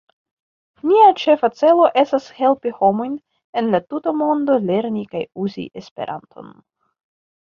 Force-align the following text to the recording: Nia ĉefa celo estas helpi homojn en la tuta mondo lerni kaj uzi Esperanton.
Nia 0.91 1.09
ĉefa 1.23 1.49
celo 1.57 1.83
estas 2.01 2.29
helpi 2.39 2.71
homojn 2.79 3.13
en 3.61 3.69
la 3.75 3.81
tuta 3.93 4.13
mondo 4.23 4.55
lerni 4.71 5.05
kaj 5.13 5.21
uzi 5.45 5.67
Esperanton. 5.83 6.49